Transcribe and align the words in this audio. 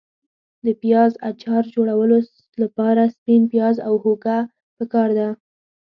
د 0.65 0.67
پیاز 0.81 1.11
اچار 1.29 1.63
جوړولو 1.75 2.17
لپاره 2.61 3.01
سپین 3.15 3.41
پیاز 3.53 3.75
او 3.87 3.93
هوګه 4.03 4.37
پکار 4.77 5.09
دي. 5.17 5.29